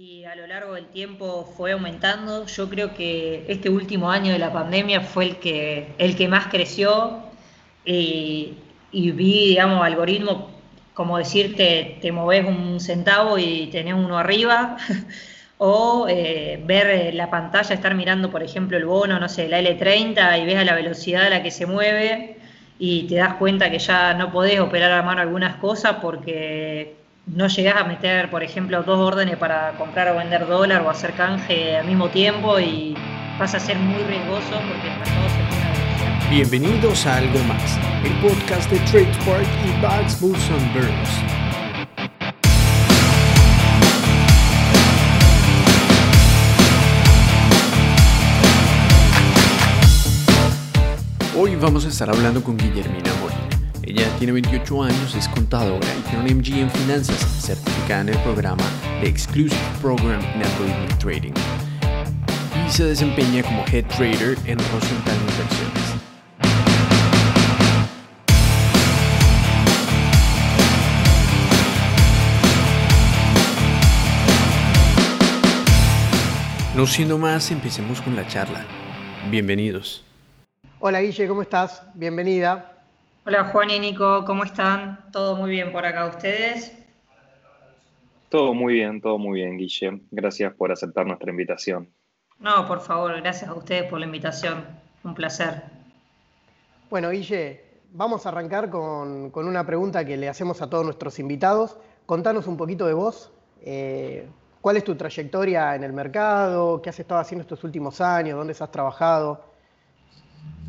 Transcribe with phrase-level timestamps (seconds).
[0.00, 2.46] y a lo largo del tiempo fue aumentando.
[2.46, 6.46] Yo creo que este último año de la pandemia fue el que, el que más
[6.46, 7.18] creció
[7.84, 8.54] y,
[8.92, 10.52] y vi, digamos, algoritmos
[10.94, 14.76] como decirte, te moves un centavo y tenés uno arriba,
[15.58, 20.42] o eh, ver la pantalla, estar mirando, por ejemplo, el bono, no sé, la L30
[20.42, 22.36] y ves a la velocidad a la que se mueve
[22.78, 26.98] y te das cuenta que ya no podés operar a mano algunas cosas porque
[27.34, 31.12] no llegás a meter, por ejemplo, dos órdenes para comprar o vender dólar o hacer
[31.12, 32.96] canje al mismo tiempo y
[33.38, 37.78] pasa a ser muy riesgoso porque el mercado se pone a Bienvenidos a Algo Más,
[38.04, 41.10] el podcast de TradeSpark y Bugs Bulls Burns.
[51.36, 53.27] Hoy vamos a estar hablando con Guillermina Morín.
[53.88, 58.18] Ella tiene 28 años, es contadora y tiene un MG en finanzas, certificada en el
[58.18, 58.62] programa
[59.00, 61.32] de Exclusive Program in Algorithmic Trading.
[62.66, 65.94] Y se desempeña como Head Trader en Rosenthal Inversiones.
[76.76, 78.66] No siendo más, empecemos con la charla.
[79.30, 80.04] Bienvenidos.
[80.78, 81.82] Hola Guille, ¿cómo estás?
[81.94, 82.77] Bienvenida.
[83.28, 85.04] Hola Juan y Nico, ¿cómo están?
[85.12, 86.72] ¿Todo muy bien por acá ustedes?
[88.30, 90.00] Todo muy bien, todo muy bien, Guille.
[90.10, 91.90] Gracias por aceptar nuestra invitación.
[92.38, 94.64] No, por favor, gracias a ustedes por la invitación.
[95.04, 95.62] Un placer.
[96.88, 97.62] Bueno, Guille,
[97.92, 101.76] vamos a arrancar con, con una pregunta que le hacemos a todos nuestros invitados.
[102.06, 103.30] Contanos un poquito de vos.
[103.60, 104.26] Eh,
[104.62, 106.80] ¿Cuál es tu trayectoria en el mercado?
[106.80, 108.38] ¿Qué has estado haciendo estos últimos años?
[108.38, 109.44] ¿Dónde has trabajado?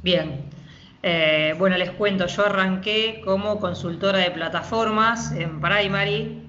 [0.04, 0.44] Bien,
[1.02, 6.42] eh, bueno, les cuento, yo arranqué como consultora de plataformas en Primary,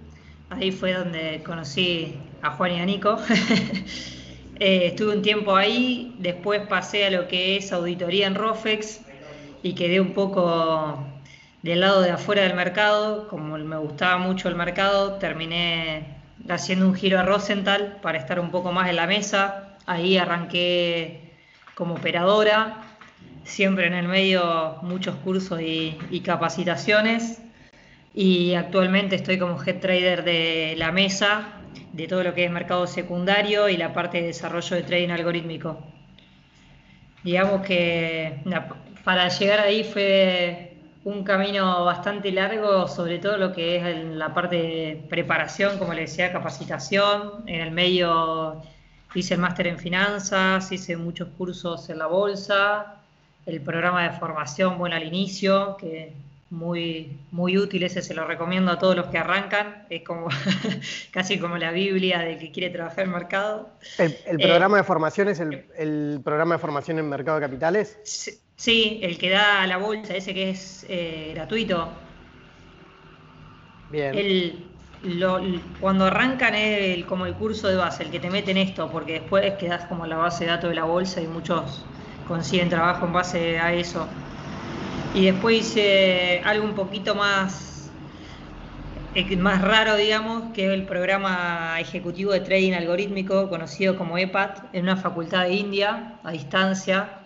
[0.50, 3.18] ahí fue donde conocí a Juan y a Nico.
[4.62, 9.00] Eh, estuve un tiempo ahí, después pasé a lo que es auditoría en Rofex
[9.62, 11.02] y quedé un poco
[11.62, 16.94] del lado de afuera del mercado, como me gustaba mucho el mercado, terminé haciendo un
[16.94, 21.32] giro a Rosenthal para estar un poco más en la mesa, ahí arranqué
[21.74, 22.89] como operadora
[23.44, 27.42] siempre en el medio muchos cursos y, capacitaciones
[28.14, 31.48] y actualmente estoy como head trader de la mesa
[31.92, 35.78] de todo lo que es mercado secundario y la parte de desarrollo de trading algorítmico.
[37.22, 38.42] Digamos que
[39.04, 44.56] para llegar ahí fue un camino bastante largo, sobre todo lo que es la parte
[44.56, 47.44] de preparación, como le decía, capacitación.
[47.46, 48.62] En el medio
[49.14, 52.99] hice el máster en finanzas, hice muchos cursos en la bolsa,
[53.50, 56.12] el programa de formación Bueno al Inicio, que
[56.50, 60.28] muy, muy útil, ese se lo recomiendo a todos los que arrancan, es como
[61.12, 63.70] casi como la Biblia del que quiere trabajar en mercado.
[63.98, 67.98] ¿El, programa de formación es el, programa de formación en mercado de capitales?
[68.56, 71.88] Sí, el que da la bolsa, ese que es eh, gratuito.
[73.90, 74.66] Bien.
[75.80, 79.14] cuando arrancan es como el curso de base, el que te mete en esto, porque
[79.14, 81.84] después quedas como la base de datos de la bolsa y muchos
[82.30, 84.06] consiguen trabajo en base a eso.
[85.14, 87.90] Y después hice algo un poquito más,
[89.16, 94.72] eh, más raro, digamos, que es el programa ejecutivo de trading algorítmico, conocido como EPAT,
[94.72, 97.18] en una facultad de India, a distancia,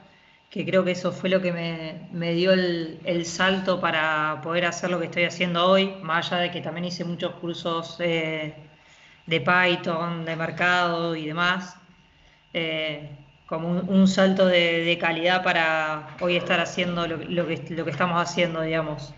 [0.48, 4.98] que creo que eso fue lo que me, dio el, salto para poder hacer lo
[4.98, 8.54] que estoy haciendo hoy, más allá de que también hice muchos cursos eh,
[9.26, 11.76] de Python, de mercado y demás.
[12.54, 18.20] Eh, como un, salto de, calidad para hoy estar haciendo lo, que, lo que estamos
[18.20, 19.12] haciendo, digamos.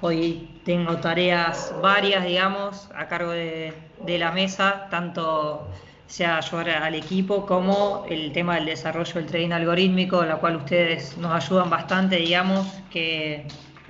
[0.00, 3.72] Hoy tengo tareas varias, digamos, a cargo de,
[4.04, 5.68] la mesa, tanto
[6.06, 11.16] sea ayudar al equipo como el tema del desarrollo del trading algorítmico, la cual ustedes
[11.18, 13.46] nos ayudan bastante, digamos, que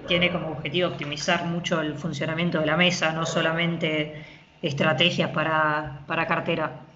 [0.06, 4.24] tiene como objetivo optimizar mucho el funcionamiento de la mesa, no solamente
[4.60, 6.91] estrategias para, para cartera.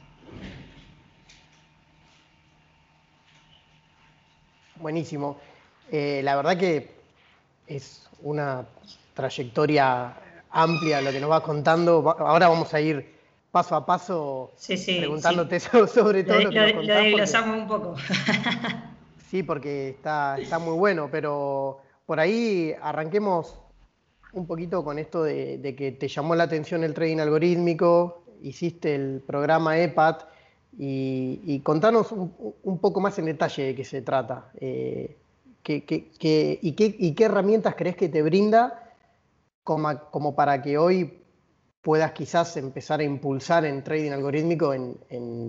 [4.80, 5.38] Buenísimo.
[5.90, 6.90] Eh, la verdad que
[7.66, 8.66] es una
[9.14, 10.14] trayectoria
[10.50, 12.16] amplia lo que nos vas contando.
[12.18, 13.16] Ahora vamos a ir
[13.50, 17.46] paso a paso preguntándote sobre todo lo, que nos contás.
[17.46, 17.96] un poco.
[19.30, 23.58] sí, porque está, está muy bueno, pero por ahí arranquemos
[24.32, 29.22] un poquito con esto de, que te llamó la atención el trading algorítmico, hiciste el
[29.26, 30.24] programa EPAT
[30.78, 34.50] y, contanos un, poco más en detalle de qué se trata.
[34.60, 35.16] Eh,
[35.64, 38.92] y, qué, herramientas crees que te brinda
[39.64, 41.18] como, para que hoy
[41.80, 44.74] puedas quizás empezar a impulsar en trading algorítmico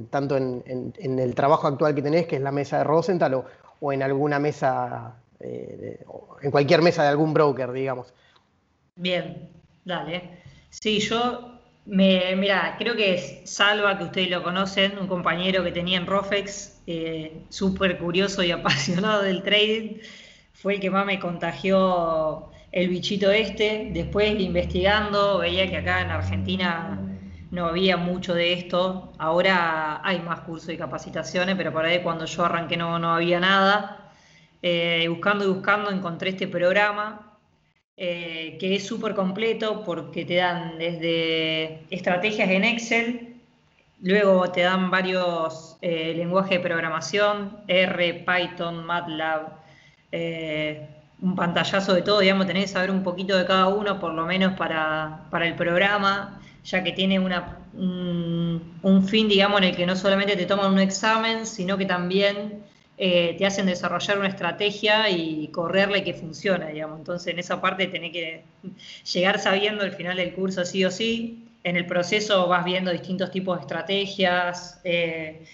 [0.10, 3.44] tanto en, el trabajo actual que tenés, que es la mesa de Rosenthal,
[3.80, 6.04] o, en alguna mesa, eh,
[6.42, 8.14] en cualquier mesa de algún broker, digamos.
[8.96, 9.50] Bien,
[9.86, 10.42] dale.
[10.70, 11.57] Sí, yo,
[11.88, 16.06] me, mira, creo que es Salva, que ustedes lo conocen, un compañero que tenía en
[16.06, 20.00] Rofex, eh, súper curioso y apasionado del trading,
[20.54, 23.90] fue el que más me contagió el bichito este.
[23.94, 27.00] Después investigando, veía que acá en Argentina
[27.52, 29.14] no había mucho de esto.
[29.18, 33.40] Ahora hay más cursos y capacitaciones, pero por ahí cuando yo arranqué no, no había
[33.40, 34.12] nada.
[34.62, 37.27] Eh, buscando y buscando encontré este programa
[37.98, 43.36] eh, que es súper completo porque te dan desde estrategias en Excel,
[44.02, 49.52] luego te dan varios eh, lenguajes de programación, R, Python, MATLAB,
[51.22, 54.26] un pantallazo de todo, digamos, tenés que saber un poquito de cada uno, por lo
[54.26, 59.96] menos para, el programa, ya que tiene una, un, fin, digamos, en el que no
[59.96, 62.64] solamente te toman un examen, sino que también
[63.00, 66.98] eh, te hacen desarrollar una estrategia y correrla y que funcione, digamos.
[67.00, 68.44] Entonces, en esa parte tenés que
[69.14, 71.48] llegar sabiendo al final del curso sí o sí.
[71.64, 74.82] En el proceso vas viendo distintos tipos de estrategias.
[74.84, 75.46] Eh,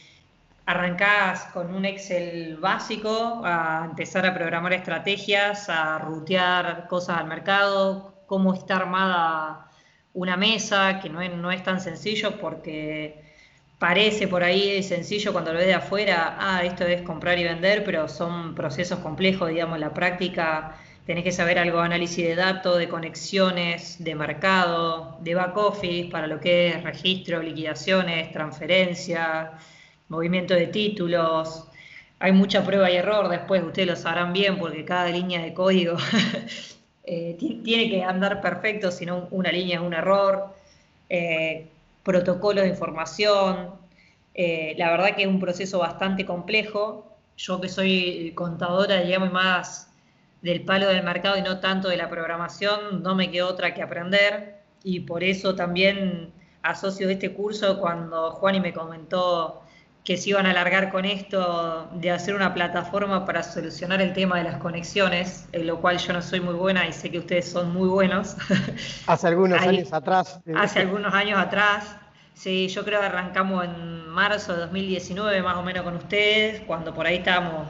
[0.65, 8.23] arrancás con un Excel básico a empezar a programar estrategias, a rutear cosas al mercado,
[8.25, 9.69] cómo está armada
[10.13, 13.22] una mesa, que no es tan sencillo porque
[13.83, 17.83] parece por ahí sencillo cuando lo ves de afuera, ah, esto es comprar y vender,
[17.83, 22.77] pero son procesos complejos, digamos, la práctica tenés que saber algo de análisis de datos,
[22.77, 29.49] de conexiones, de mercado, de back office, para lo que es registro, liquidaciones, transferencias,
[30.07, 31.67] movimiento de títulos.
[32.19, 35.97] Hay mucha prueba y error, después ustedes lo sabrán bien porque cada línea de código
[37.03, 40.55] eh, tiene que andar perfecto, si no una línea es un error.
[41.09, 41.67] Eh,
[42.03, 43.71] protocolos de información.
[44.33, 47.07] Eh, la verdad que es un proceso bastante complejo.
[47.37, 49.91] Yo que soy contadora, digamos, más
[50.41, 53.81] del palo del mercado y no tanto de la programación, no me quedó otra que
[53.81, 54.57] aprender.
[54.83, 59.62] Y por eso también asocio este curso cuando Juani me comentó
[60.03, 64.37] que se iban a alargar con esto de hacer una plataforma para solucionar el tema
[64.37, 67.49] de las conexiones, en lo cual yo no soy muy buena y sé que ustedes
[67.49, 68.35] son muy buenos.
[69.07, 70.41] Hace algunos años atrás.
[70.55, 71.95] Hace algunos años atrás.
[72.33, 76.93] Sí, yo creo que arrancamos en marzo de 2019 más o menos con ustedes, cuando
[76.93, 77.67] por ahí estábamos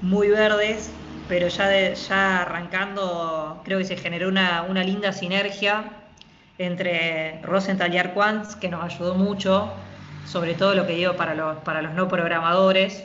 [0.00, 0.90] muy verdes,
[1.28, 5.84] pero ya, ya arrancando creo que se generó una, una linda sinergia
[6.58, 9.70] entre Rosenthal y Arquans que nos ayudó mucho
[10.26, 13.04] sobre todo lo que digo para los, para los no programadores.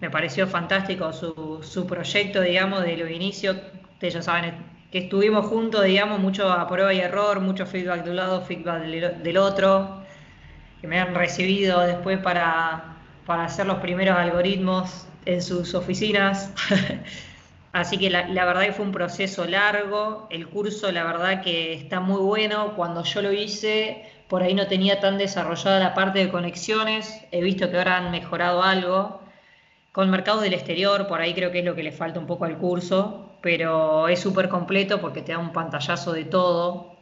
[0.00, 3.56] Me pareció fantástico su, su proyecto, digamos, de los inicios.
[3.94, 4.54] Ustedes ya saben
[4.90, 8.82] que estuvimos juntos, digamos, mucho a prueba y error, mucho feedback de un lado, feedback
[8.82, 10.02] del, otro,
[10.80, 12.96] que me han recibido después para,
[13.26, 16.52] para hacer los primeros algoritmos en sus oficinas.
[17.72, 21.72] Así que la, la, verdad que fue un proceso largo, el curso la verdad que
[21.74, 26.20] está muy bueno, cuando yo lo hice por ahí no tenía tan desarrollada la parte
[26.20, 29.20] de conexiones, he visto que ahora han mejorado algo.
[29.90, 32.44] Con mercados del exterior, por ahí creo que es lo que le falta un poco
[32.44, 36.94] al curso, pero es súper completo porque te da un pantallazo de todo,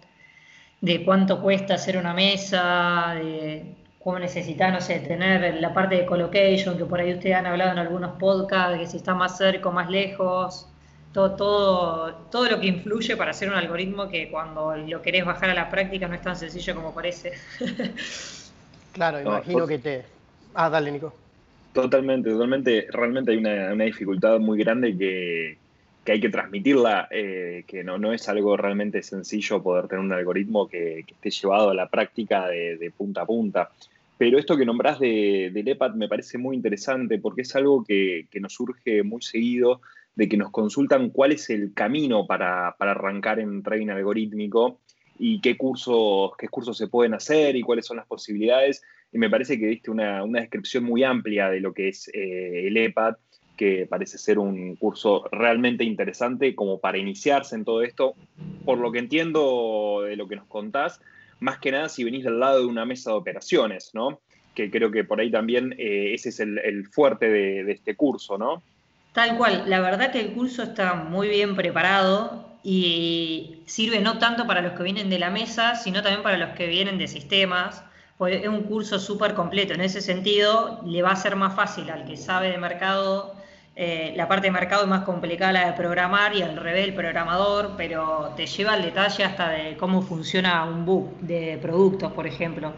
[0.81, 6.07] de cuánto cuesta hacer una mesa, de cómo necesitas, no sé, tener la parte de
[6.07, 9.69] colocation, que por ahí ustedes han hablado en algunos podcasts, que si está más cerca
[9.69, 10.67] o más lejos,
[11.13, 15.55] todo, todo, lo que influye para hacer un algoritmo que cuando lo querés bajar a
[15.55, 17.33] la práctica no es tan sencillo como parece.
[18.93, 20.05] claro, imagino que te...
[20.55, 21.15] Ah, dale, Nico.
[21.73, 22.87] Totalmente, totalmente.
[22.91, 25.57] Realmente hay una, dificultad muy grande que,
[26.11, 30.69] hay que transmitirla, eh, que no, no es algo realmente sencillo poder tener un algoritmo
[30.69, 33.71] que, esté llevado a la práctica de, punta a punta.
[34.17, 38.27] Pero esto que nombrás de, del EPAD me parece muy interesante porque es algo que,
[38.31, 39.81] que nos surge muy seguido
[40.19, 44.81] de que nos consultan cuál es el camino para, arrancar en trading algorítmico
[45.17, 48.83] y qué cursos, qué cursos se pueden hacer y cuáles son las posibilidades.
[49.13, 52.77] Y me parece que diste una, descripción muy amplia de lo que es eh, el
[52.77, 53.15] EPAD,
[53.57, 58.17] que parece ser un curso realmente interesante como para iniciarse en todo esto.
[58.65, 61.01] Por lo que entiendo de lo que nos contás,
[61.39, 64.21] más que nada si venís del lado de una mesa de operaciones, ¿no?
[64.57, 68.37] Que creo que por ahí también eh, ese es el, fuerte de, de este curso,
[68.37, 68.65] ¿no?
[69.13, 74.47] Tal cual, la verdad que el curso está muy bien preparado y sirve no tanto
[74.47, 77.83] para los que vienen de la mesa, sino también para los que vienen de sistemas,
[78.29, 79.75] es un curso súper completo.
[79.75, 83.39] En ese sentido, le va a ser más fácil al que sabe de mercado
[83.81, 86.95] eh, la parte de mercado es más complicada la de programar y al revés el
[86.95, 92.27] programador, pero te lleva al detalle hasta de cómo funciona un book de productos, por
[92.27, 92.73] ejemplo.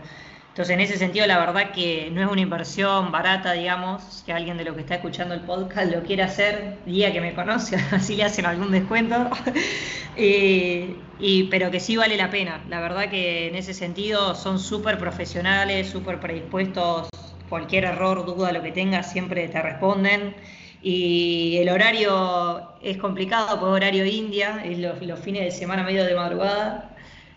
[0.50, 4.56] Entonces, en ese sentido, la verdad que no es una inversión barata, digamos, que alguien
[4.56, 8.16] de lo que está escuchando el podcast lo quiera hacer, día que me conoce, así
[8.16, 9.30] le hacen algún descuento,
[10.16, 12.64] y, pero que sí vale la pena.
[12.68, 17.08] La verdad que en ese sentido son súper profesionales, súper predispuestos,
[17.48, 20.34] cualquier error, duda, lo que tengas, siempre te responden.
[20.82, 26.14] Y el horario es complicado, pues horario India, es los, fines de semana medio de
[26.14, 26.89] madrugada,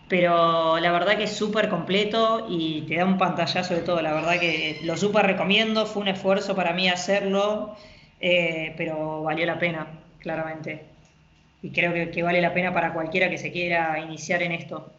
[0.08, 4.02] pero la verdad que es súper completo y te da un pantallazo de todo.
[4.02, 7.74] La verdad que lo súper recomiendo, fue un esfuerzo para mí hacerlo,
[8.20, 9.86] eh, pero valió la pena,
[10.20, 10.84] claramente.
[11.62, 14.90] Y creo que, vale la pena para cualquiera que se quiera iniciar en esto.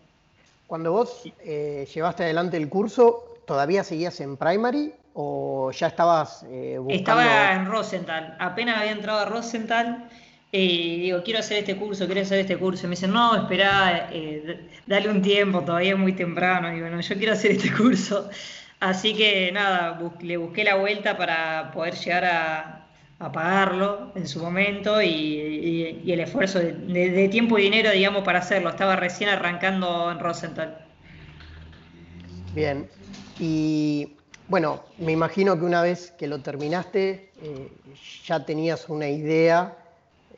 [0.66, 6.78] Cuando vos eh, llevaste adelante el curso, ¿todavía seguías en primary o ya estabas eh,
[6.80, 7.22] buscando...
[7.22, 10.10] Estaba en Rosenthal, apenas había entrado a Rosenthal
[10.56, 12.86] y digo, quiero hacer este curso, quiero hacer este curso.
[12.86, 16.72] Y me dicen, no, espera, eh, dale un tiempo, todavía es muy temprano.
[16.72, 18.30] digo, no, yo quiero hacer este curso.
[18.80, 22.82] Así que nada, le busqué la vuelta para poder llegar a,
[23.34, 28.70] pagarlo en su momento y, el esfuerzo de, de, tiempo y dinero, digamos, para hacerlo.
[28.70, 30.78] Estaba recién arrancando en Rosenthal.
[32.54, 32.88] Bien,
[33.40, 34.16] y
[34.48, 37.72] bueno, me imagino que una vez que lo terminaste, eh,
[38.26, 39.76] ya tenías una idea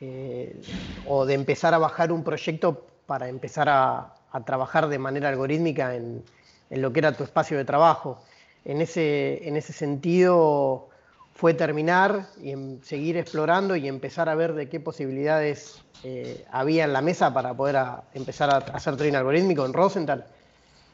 [0.00, 0.60] eh,
[1.06, 4.14] o de empezar a bajar un proyecto para empezar a,
[4.46, 6.22] trabajar de manera algorítmica en,
[6.70, 8.22] lo que era tu espacio de trabajo.
[8.64, 10.90] En ese, en ese sentido,
[11.34, 16.92] fue terminar y seguir explorando y empezar a ver de qué posibilidades eh, había en
[16.92, 17.76] la mesa para poder
[18.14, 20.26] empezar a hacer trading algorítmico en Rosenthal.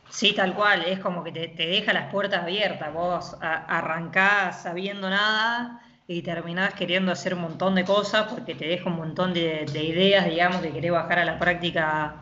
[0.09, 5.84] Sí, tal cual, es como que te, deja las puertas abiertas, vos arrancás sabiendo nada
[6.07, 10.27] y terminás queriendo hacer un montón de cosas porque te deja un montón de, ideas,
[10.27, 12.17] digamos, que querés bajar a la práctica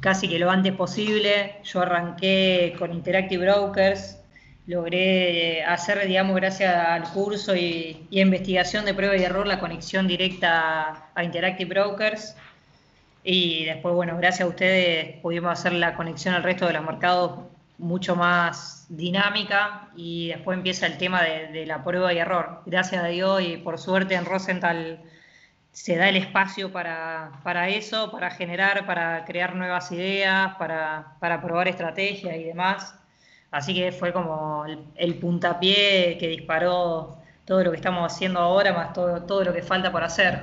[0.00, 1.56] casi que lo antes posible.
[1.64, 4.18] Yo arranqué con Interactive Brokers,
[4.66, 10.08] logré hacer, digamos, gracias al curso y, y investigación de prueba y error, la conexión
[10.08, 12.34] directa a Interactive Brokers
[13.24, 17.40] y después, bueno, gracias a ustedes pudimos hacer la conexión al resto de los mercados
[17.78, 22.62] mucho más dinámica y después empieza el tema de, la prueba y error.
[22.66, 25.02] Gracias a Dios y por suerte en Rosenthal
[25.72, 32.36] se da el espacio para, eso, para generar, para crear nuevas ideas, para, probar estrategias
[32.36, 32.94] y demás.
[33.50, 34.64] Así que fue como
[34.96, 39.62] el, puntapié que disparó todo lo que estamos haciendo ahora, más todo, todo lo que
[39.62, 40.42] falta por hacer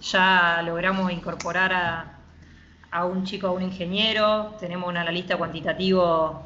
[0.00, 2.15] ya logramos incorporar a,
[3.04, 6.42] un chico, a un ingeniero, tenemos un analista cuantitativo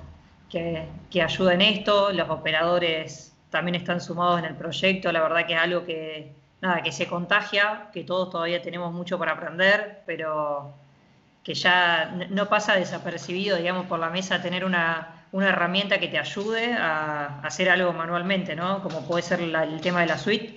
[0.49, 0.89] que,
[1.23, 5.61] ayuda en esto, los operadores también están sumados en el proyecto, la verdad que es
[5.61, 10.75] algo que, nada, que se contagia, que todos todavía tenemos mucho para aprender, pero
[11.45, 16.75] que ya no pasa desapercibido, digamos, por la mesa tener una, herramienta que te ayude
[16.75, 18.83] a, hacer algo manualmente, ¿no?
[18.83, 20.55] Como puede ser el tema de la suite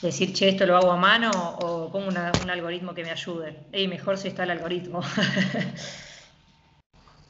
[0.00, 2.16] decir, che, esto lo hago a mano o pongo un
[2.50, 3.66] algoritmo que me ayude.
[3.72, 5.00] Y mejor si está el algoritmo.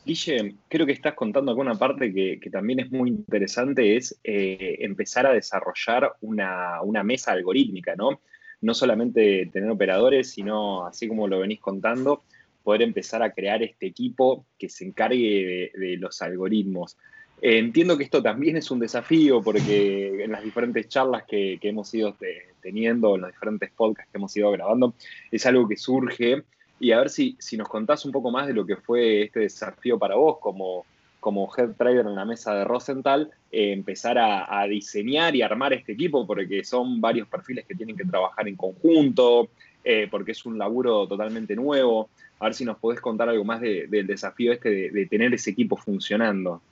[0.05, 4.79] Guille, creo que estás contando acá una parte que, también es muy interesante, es eh,
[4.81, 8.21] empezar a desarrollar una, mesa algorítmica, ¿no?
[8.62, 12.25] No solamente tener operadores, sino, así como lo venís contando,
[12.62, 16.97] poder empezar a crear este equipo que se encargue de los algoritmos.
[17.43, 21.93] Eh, entiendo que esto también es un desafío porque en las diferentes charlas que, hemos
[21.95, 22.15] ido
[22.61, 24.95] teniendo, en los diferentes podcasts que hemos ido grabando,
[25.31, 26.43] es algo que surge.
[26.79, 29.41] Y a ver si, si nos contás un poco más de lo que fue este
[29.41, 30.85] desafío para vos como,
[31.19, 35.93] como head trader en la mesa de Rosenthal, eh, empezar a, diseñar y armar este
[35.93, 39.49] equipo, porque son varios perfiles que tienen que trabajar en conjunto,
[39.85, 42.09] eh, porque es un laburo totalmente nuevo.
[42.39, 45.77] A ver si nos podés contar algo más del desafío este de tener ese equipo
[45.77, 46.63] funcionando.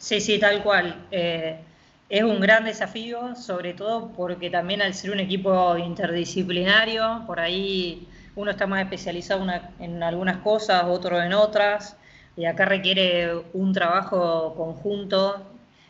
[0.00, 0.94] Sí, sí, tal cual.
[1.10, 1.60] Eh,
[2.08, 8.08] es un gran desafío, sobre todo porque también al ser un equipo interdisciplinario, por ahí
[8.34, 9.46] uno está más especializado
[9.78, 11.98] en algunas cosas, otro en otras,
[12.34, 15.46] y acá requiere un trabajo conjunto,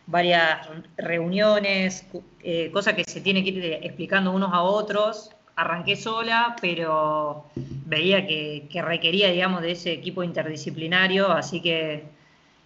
[0.07, 2.05] varias reuniones,
[2.43, 5.31] eh, cosas que se tiene que ir explicando unos a otros.
[5.55, 7.45] Arranqué sola, pero
[7.87, 12.20] veía que, que requería, digamos, de ese equipo interdisciplinario, así que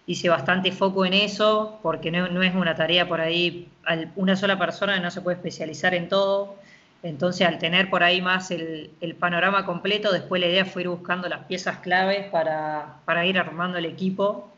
[0.06, 3.68] hice bastante foco en eso, porque no, es una tarea por ahí,
[4.16, 6.56] una sola persona no se puede especializar en todo,
[7.02, 11.28] entonces al tener por ahí más el, panorama completo, después la idea fue ir buscando
[11.28, 14.50] las piezas claves para, ir armando el equipo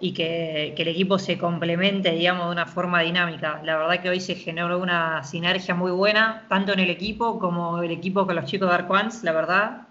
[0.00, 3.60] y que, el equipo se complemente, digamos, de una forma dinámica.
[3.64, 7.82] La verdad que hoy se generó una sinergia muy buena, tanto en el equipo como
[7.82, 9.88] el equipo con los chicos de Ones, la verdad.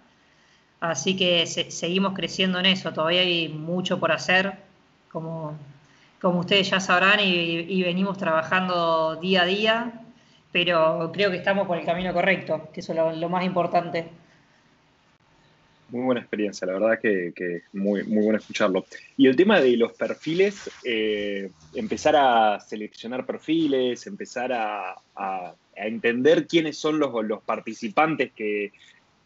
[0.79, 4.66] Así que seguimos creciendo en eso, todavía hay mucho por hacer,
[5.21, 5.57] como,
[6.21, 10.01] como ustedes ya sabrán, y, venimos trabajando día a día,
[10.51, 14.09] pero creo que estamos por el camino correcto, que es lo más importante
[15.89, 18.85] muy buena experiencia, la verdad que, que muy, muy bueno escucharlo.
[19.15, 24.95] Y el tema de los perfiles, eh, empezar a seleccionar perfiles, empezar a,
[25.75, 28.71] entender quiénes son los, los participantes que,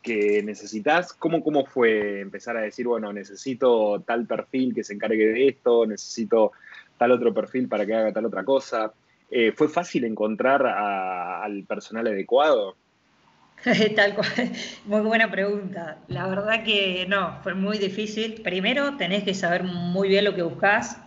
[0.01, 5.27] que necesitas, ¿cómo, ¿cómo fue empezar a decir, bueno, necesito tal perfil que se encargue
[5.27, 6.51] de esto, necesito
[6.97, 8.93] tal otro perfil para que haga tal otra cosa?
[9.29, 12.75] Eh, ¿Fue fácil encontrar al personal adecuado?
[13.95, 14.15] Tal
[14.85, 15.97] muy buena pregunta.
[16.07, 18.41] La verdad que no, fue muy difícil.
[18.41, 20.97] Primero tenés que saber muy bien lo que buscas.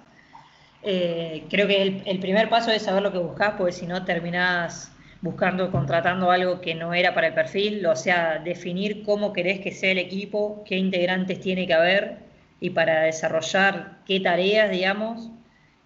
[0.82, 4.92] Eh, creo que el, primer paso es saber lo que buscas, porque si no terminás
[5.24, 9.72] buscando, contratando algo que no era para el perfil, o sea, definir cómo querés que
[9.72, 12.18] sea el equipo, qué integrantes tiene que haber
[12.60, 15.30] y para desarrollar qué tareas, digamos,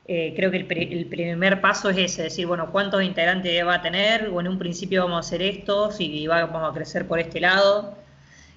[0.09, 4.29] eh, creo que el, primer paso es ese, decir, bueno, cuántos integrantes va a tener,
[4.29, 7.97] o en un principio vamos a hacer estos y vamos a crecer por este lado.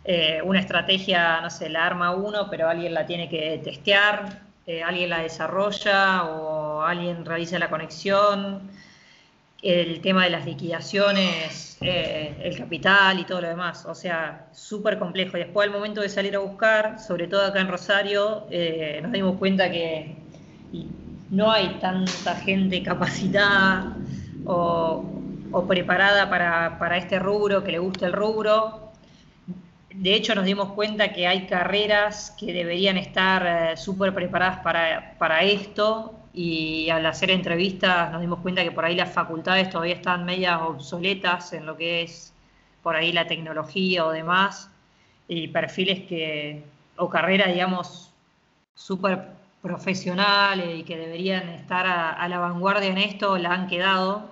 [0.04, 4.82] Eh, una estrategia, no sé, la arma uno, pero alguien la tiene que testear, eh,
[4.82, 8.72] alguien la desarrolla o alguien realiza la conexión.
[9.62, 13.86] El tema de las liquidaciones, el capital y todo lo demás.
[13.86, 15.38] O sea, súper complejo.
[15.38, 18.48] Después, al momento de salir a buscar, sobre todo acá en Rosario,
[19.02, 20.16] nos dimos cuenta que
[21.32, 23.96] no hay tanta gente capacitada
[24.46, 25.06] o,
[25.68, 28.91] preparada para, este rubro, que le guste el rubro.
[29.94, 35.44] De hecho, nos dimos cuenta que hay carreras que deberían estar eh, súper preparadas para,
[35.44, 40.24] esto y al hacer entrevistas nos dimos cuenta que por ahí las facultades todavía están
[40.24, 42.34] medias obsoletas en lo que es
[42.82, 44.70] por ahí la tecnología o demás,
[45.28, 46.64] y perfiles que,
[46.98, 48.12] o carreras, digamos,
[48.76, 49.28] súper
[49.62, 54.30] profesionales y que deberían estar a, la vanguardia en esto la han quedado.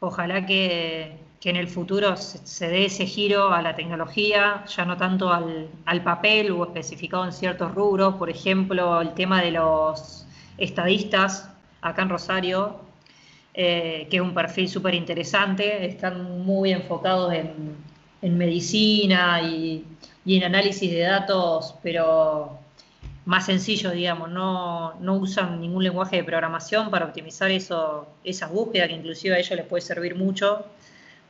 [0.00, 5.32] Ojalá que, en el futuro se, dé ese giro a la tecnología, ya no tanto
[5.32, 10.26] al, papel o especificado en ciertos rubros, por ejemplo, el tema de los
[10.58, 11.48] estadistas
[11.80, 12.80] acá en Rosario,
[13.54, 17.88] eh, que es un perfil súper interesante, están muy enfocados en,
[18.20, 19.84] medicina y,
[20.24, 22.58] y en análisis de datos, pero
[23.28, 28.94] más sencillo, digamos, no, usan ningún lenguaje de programación para optimizar eso, esas búsquedas, que
[28.94, 30.64] inclusive a ellos les puede servir mucho.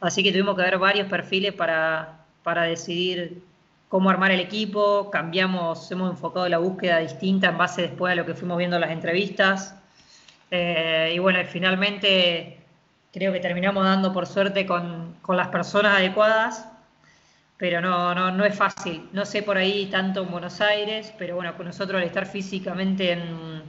[0.01, 2.25] Así que tuvimos que ver varios perfiles para,
[2.67, 3.43] decidir
[3.89, 8.25] cómo armar el equipo, cambiamos, hemos enfocado la búsqueda distinta en base después a lo
[8.25, 9.75] que fuimos viendo en las entrevistas.
[10.51, 12.59] Eh, y bueno, finalmente
[13.13, 16.69] creo que terminamos dando por suerte con, con las personas adecuadas
[17.59, 19.09] pero no, no, no es fácil.
[19.13, 23.13] No sé por ahí tanto en Buenos Aires, pero bueno, con nosotros al estar físicamente
[23.13, 23.63] en,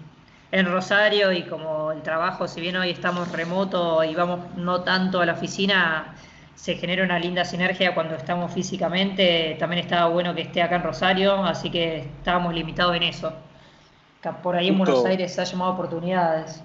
[0.51, 5.21] en Rosario y como el trabajo, si bien hoy estamos remoto y vamos no tanto
[5.21, 6.15] a la oficina,
[6.55, 9.55] se genera una linda sinergia cuando estamos físicamente.
[9.59, 13.33] También estaba bueno que esté acá en Rosario, así que estábamos limitados en eso.
[14.43, 16.61] Por ahí en Buenos Aires ha llamado oportunidades.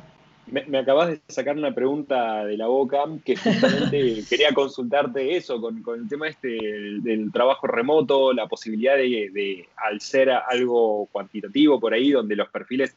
[0.46, 5.82] Me, acabas de sacar una pregunta de la boca que justamente quería consultarte eso, con,
[5.94, 6.48] el tema este
[7.00, 12.94] del, trabajo remoto, la posibilidad de, al ser algo cuantitativo por ahí, donde los perfiles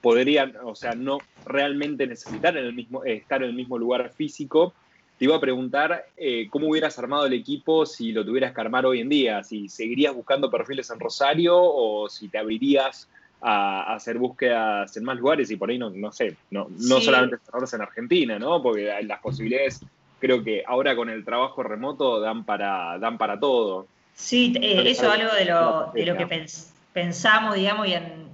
[0.00, 4.72] podrían, o sea, no realmente necesitar en el mismo, estar en el mismo lugar físico.
[5.18, 8.86] Te iba a preguntar eh, cómo hubieras armado el equipo si lo tuvieras que armar
[8.86, 13.06] hoy en día, si seguirías buscando perfiles en Rosario o si te abrirías
[13.42, 17.36] a, hacer búsquedas en más lugares y por ahí no, no sé, no, no solamente
[17.44, 18.62] cerrarse en Argentina, ¿no?
[18.62, 19.80] Porque las posibilidades
[20.18, 23.86] creo que ahora con el trabajo remoto dan para, dan para todo.
[24.14, 26.46] Sí, eh, eso es algo de lo, de lo que
[26.92, 28.29] pensamos, digamos, y en,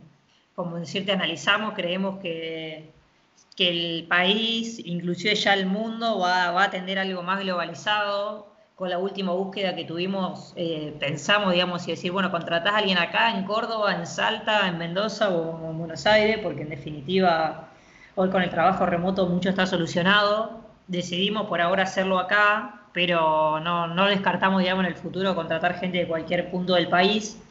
[0.56, 2.90] como decirte, analizamos, creemos que,
[3.56, 8.90] que el país, inclusive ya el mundo, va, va a tender algo más globalizado, con
[8.90, 13.30] la última búsqueda que tuvimos, eh, pensamos, digamos, y decir, bueno, contratás a alguien acá,
[13.30, 17.68] en Córdoba, en Salta, en Mendoza o en Buenos Aires, porque en definitiva,
[18.16, 20.60] hoy con el trabajo remoto mucho está solucionado.
[20.88, 25.98] Decidimos por ahora hacerlo acá, pero no, no descartamos, digamos, en el futuro contratar gente
[25.98, 27.42] de cualquier punto del país.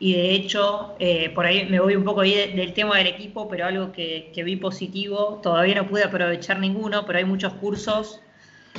[0.00, 3.46] Y de hecho, eh, por ahí me voy un poco ahí del tema del equipo,
[3.48, 8.20] pero algo que, vi positivo, todavía no pude aprovechar ninguno, pero hay muchos cursos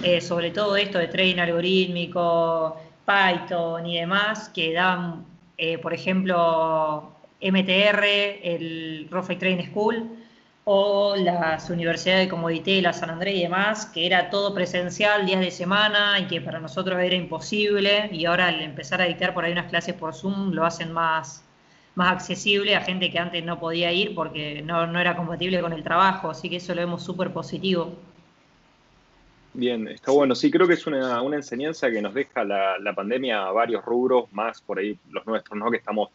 [0.03, 5.25] eh, sobre todo esto de trading algorítmico, Python y demás, que dan,
[5.57, 8.03] eh, por ejemplo, MTR,
[8.43, 10.20] el Rofec Training School
[10.63, 15.39] o las universidades de Comodité, la San Andrés y demás, que era todo presencial, días
[15.39, 19.43] de semana y que para nosotros era imposible y ahora al empezar a dictar por
[19.43, 21.43] ahí unas clases por Zoom lo hacen más,
[21.95, 25.73] más accesible a gente que antes no podía ir porque no, no era compatible con
[25.73, 27.95] el trabajo, así que eso lo vemos súper positivo.
[29.53, 30.33] Bien, está bueno.
[30.33, 33.83] Sí, creo que es una, una enseñanza que nos deja la, la, pandemia a varios
[33.83, 35.69] rubros, más por ahí los nuestros, ¿no?
[35.69, 36.09] Que estamos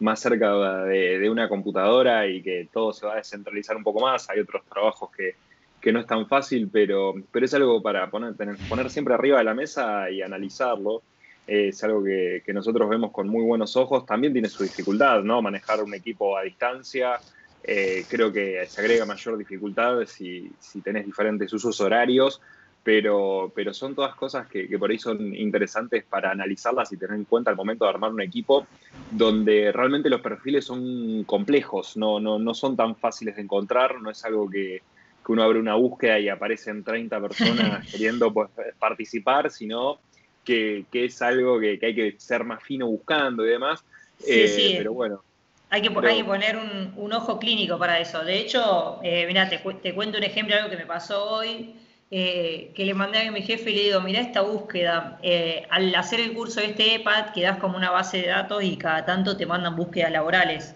[0.00, 4.28] más cerca de, una computadora y que todo se va a descentralizar un poco más.
[4.30, 5.34] Hay otros trabajos que,
[5.80, 8.34] que no es tan fácil, pero, pero es algo para poner,
[8.68, 11.02] poner siempre arriba de la mesa y analizarlo.
[11.46, 14.04] Es algo que, que, nosotros vemos con muy buenos ojos.
[14.04, 15.40] También tiene su dificultad, ¿no?
[15.40, 17.18] Manejar un equipo a distancia.
[17.64, 22.40] Eh, creo que se agrega mayor dificultad si, si tenés diferentes usos horarios
[22.88, 27.16] pero, pero son todas cosas que, que, por ahí son interesantes para analizarlas y tener
[27.16, 28.66] en cuenta al momento de armar un equipo
[29.10, 34.10] donde realmente los perfiles son complejos, no, no, no son tan fáciles de encontrar, no
[34.10, 34.80] es algo que,
[35.22, 38.48] que uno abre una búsqueda y aparecen 30 personas queriendo pues,
[38.78, 39.98] participar, sino
[40.42, 43.84] que, que es algo que, hay que ser más fino buscando y demás.
[44.16, 44.74] Sí, eh, sí.
[44.78, 45.22] Pero bueno.
[45.68, 46.08] Hay que, pero...
[46.08, 48.24] hay que poner un, un, ojo clínico para eso.
[48.24, 51.74] De hecho, eh, mira, te, te cuento un ejemplo, algo que me pasó hoy
[52.10, 55.94] eh, que le mandé a mi jefe y le digo, mira esta búsqueda, eh, al
[55.94, 59.36] hacer el curso de este EPAD quedas como una base de datos y cada tanto
[59.36, 60.74] te mandan búsquedas laborales.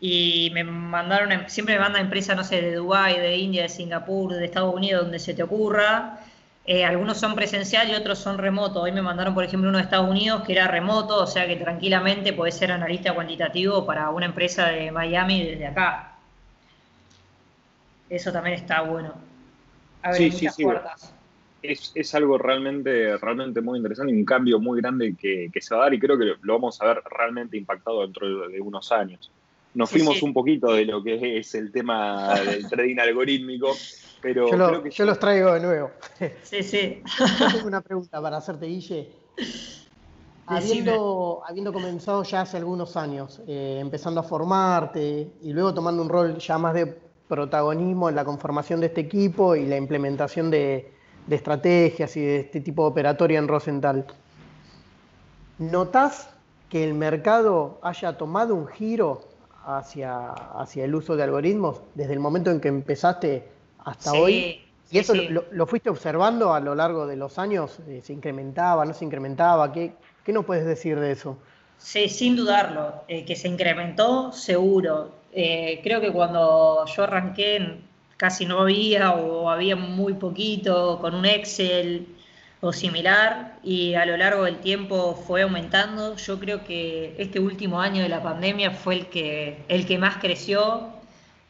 [0.00, 4.32] Y me mandaron, siempre me mandan empresas, no sé, de Dubái, de India, de Singapur,
[4.34, 6.20] de Estados Unidos, donde se te ocurra.
[6.66, 8.82] Eh, algunos son presencial y otros son remoto.
[8.82, 11.56] Hoy me mandaron, por ejemplo, uno de Estados Unidos que era remoto, o sea que
[11.56, 16.16] tranquilamente puedes ser analista cuantitativo para una empresa de Miami desde acá.
[18.08, 19.33] Eso también está bueno
[20.12, 20.64] sí, sí, sí.
[21.62, 25.74] Es, es, algo realmente, realmente muy interesante y un cambio muy grande que, que, se
[25.74, 28.92] va a dar y creo que lo vamos a ver realmente impactado dentro de, unos
[28.92, 29.30] años.
[29.72, 30.24] Nos sí, fuimos sí.
[30.26, 33.74] un poquito de lo que es el tema del trading algorítmico,
[34.20, 35.90] pero yo, lo, creo que yo los traigo de nuevo.
[36.42, 37.02] Sí, sí.
[37.18, 39.08] Yo tengo una pregunta para hacerte, Guille.
[40.46, 46.10] Habiendo, habiendo, comenzado ya hace algunos años, eh, empezando a formarte y luego tomando un
[46.10, 50.92] rol ya más de protagonismo en la conformación de este equipo y la implementación de,
[51.26, 54.06] de estrategias y de este tipo de operatoria en Rosenthal.
[55.58, 56.30] ¿Notás
[56.68, 59.22] que el mercado haya tomado un giro
[59.64, 64.60] hacia, hacia el uso de algoritmos desde el momento en que empezaste hasta sí, hoy?
[64.90, 65.28] ¿Y eso sí.
[65.28, 67.80] lo, lo, fuiste observando a lo largo de los años?
[68.02, 69.72] ¿Se incrementaba, no se incrementaba?
[69.72, 71.38] ¿Qué, qué nos puedes decir de eso?
[71.78, 75.10] Sí, sin dudarlo, eh, que se incrementó seguro.
[75.36, 77.80] Eh, creo que cuando yo arranqué
[78.16, 82.06] casi no había o había muy poquito con un Excel
[82.60, 86.16] o similar y a lo largo del tiempo fue aumentando.
[86.16, 90.18] Yo creo que este último año de la pandemia fue el que, el que más
[90.18, 90.88] creció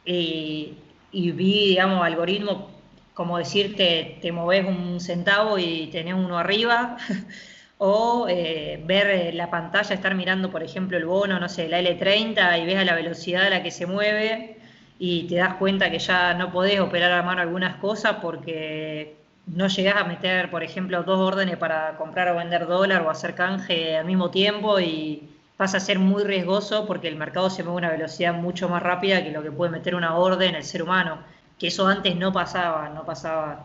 [0.05, 0.77] y,
[1.13, 2.75] vi, digamos, algoritmos
[3.15, 6.97] como decirte, te moves un centavo y tenés uno arriba.
[7.79, 12.63] o eh, ver la pantalla, estar mirando, por ejemplo, el bono, no sé, la L30
[12.63, 14.59] y ves a la velocidad a la que se mueve
[14.99, 19.67] y te das cuenta que ya no podés operar a mano algunas cosas porque no
[19.69, 23.97] llegás a meter, por ejemplo, dos órdenes para comprar o vender dólar o hacer canje
[23.97, 27.89] al mismo tiempo y pasa a ser muy riesgoso porque el mercado se mueve a
[27.89, 31.19] una velocidad mucho más rápida que lo que puede meter una orden el ser humano,
[31.59, 33.65] que eso antes no pasaba, no pasaba,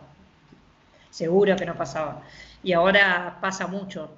[1.09, 2.21] seguro que no pasaba
[2.63, 4.09] y ahora pasa mucho.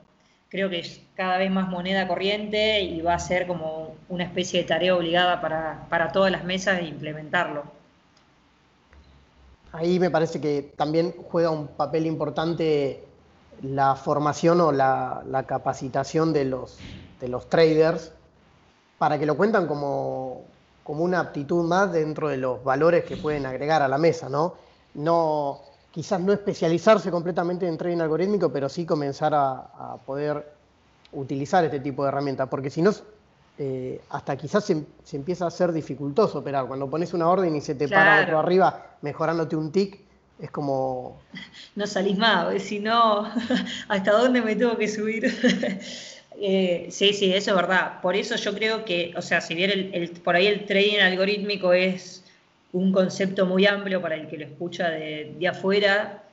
[0.50, 4.62] Creo que es cada vez más moneda corriente y va a ser como una especie
[4.62, 7.64] de tarea obligada para, para todas las mesas implementarlo.
[9.72, 13.06] Ahí me parece que también juega un papel importante
[13.62, 16.78] la formación o la, la capacitación de los,
[17.22, 18.12] de los traders
[18.98, 20.44] para que lo cuentan como,
[20.84, 24.56] como una aptitud más dentro de los valores que pueden agregar a la mesa, ¿no?
[24.94, 30.54] No, quizás no especializarse completamente en trading algorítmico, pero sí comenzar a, a poder
[31.14, 32.92] utilizar este tipo de herramientas, porque si no,
[33.58, 36.66] eh, hasta quizás se, se, empieza a hacer dificultoso operar.
[36.66, 38.10] Cuando pones una orden y se te claro.
[38.10, 40.00] para otro arriba mejorándote un tick,
[40.40, 41.22] es como...
[41.76, 43.30] No salís más, si no,
[43.88, 45.26] ¿hasta dónde me tengo que subir?
[46.42, 48.02] eh, sí, sí, eso es verdad.
[48.02, 51.00] Por eso yo creo que, o sea, si bien el, el, por ahí el trading
[51.00, 52.21] algorítmico es
[52.74, 56.24] un concepto muy amplio para el que lo escucha de, de afuera.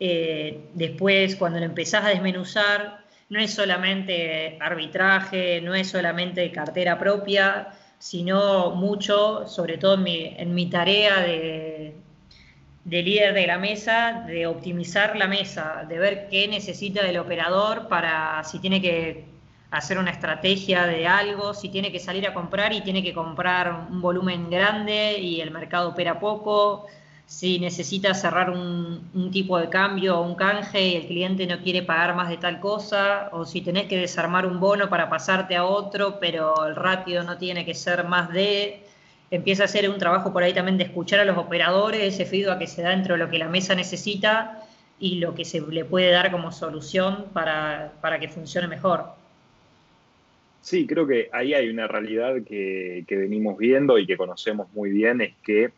[0.00, 6.98] Eh, después, cuando lo empezás a desmenuzar, no es solamente arbitraje, no es solamente cartera
[6.98, 11.94] propia, sino mucho, sobre todo en mi, tarea de,
[12.84, 17.88] de, líder de la mesa, de optimizar la mesa, de ver qué necesita el operador
[17.88, 19.24] para si tiene que
[19.70, 23.86] hacer una estrategia de algo, si tiene que salir a comprar y tiene que comprar
[23.90, 26.86] un volumen grande y el mercado opera poco,
[27.26, 31.82] si necesita cerrar un, tipo de cambio o un canje y el cliente no quiere
[31.82, 35.64] pagar más de tal cosa, o si tenés que desarmar un bono para pasarte a
[35.66, 38.86] otro, pero el ratio no tiene que ser más de,
[39.30, 42.60] empieza a hacer un trabajo por ahí también de escuchar a los operadores, ese feedback
[42.60, 44.62] que se da dentro de lo que la mesa necesita
[44.98, 49.17] y lo que se le puede dar como solución para, para que funcione mejor.
[50.68, 54.90] Sí, creo que ahí hay una realidad que, que venimos viendo y que conocemos muy
[54.90, 55.72] bien, es que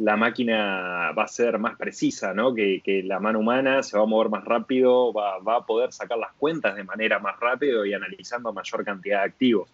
[0.00, 2.52] la máquina va a ser más precisa, ¿no?
[2.52, 6.32] Que, la mano humana se va a mover más rápido, va, a poder sacar las
[6.32, 9.68] cuentas de manera más rápido y analizando mayor cantidad de activos.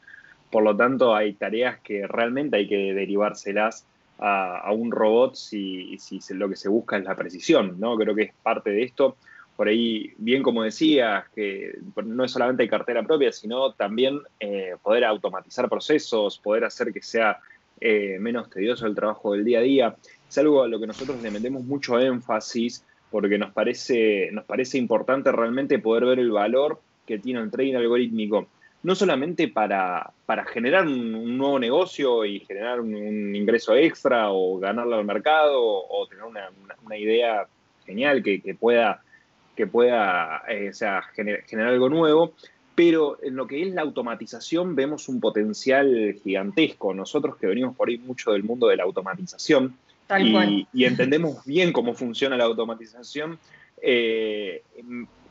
[0.51, 3.87] Por lo tanto, hay tareas que realmente hay que derivárselas
[4.19, 7.97] a, un robot si, si, lo que se busca es la precisión, ¿no?
[7.97, 9.17] Creo que es parte de esto.
[9.59, 15.05] Por ahí, bien como decías, que no es solamente cartera propia, sino también eh, poder
[15.05, 17.41] automatizar procesos, poder hacer que sea
[17.81, 19.97] eh, menos tedioso el trabajo del día a día.
[20.29, 24.79] Es algo a lo que nosotros le metemos mucho énfasis porque nos parece, nos parece
[24.79, 28.47] importante realmente poder ver el valor que tiene el trading algorítmico,
[28.85, 34.95] no solamente para, para generar un, nuevo negocio y generar un, ingreso extra o ganarle
[34.95, 37.49] al mercado o, tener una, idea
[37.85, 39.03] genial que, pueda,
[39.59, 40.71] que pueda eh,
[41.49, 42.33] generar algo nuevo,
[42.77, 46.95] pero en lo que es la automatización vemos un potencial gigantesco.
[46.95, 49.75] Nosotros que venimos por ahí mucho del mundo de la automatización
[50.73, 53.41] y, entendemos bien cómo funciona la automatización,
[53.83, 54.63] eh,